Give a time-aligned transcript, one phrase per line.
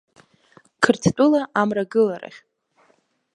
[0.83, 2.39] Қырҭтәыла амрагыларахь.